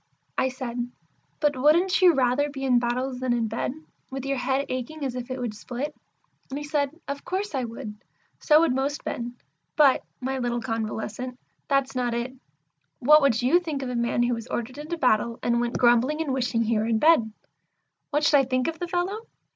[0.35, 0.89] I said,
[1.39, 3.71] "But wouldn't you rather be in battles than in bed,
[4.09, 5.95] with your head aching as if it would split?"
[6.49, 7.95] And he said, "Of course I would;
[8.39, 9.35] so would most men.
[9.75, 11.37] But, my little convalescent,
[11.67, 12.33] that's not it.
[12.97, 16.19] What would you think of a man who was ordered into battle, and went grumbling
[16.19, 17.31] and wishing he were in bed?"
[18.09, 19.27] "What should I think of the fellow?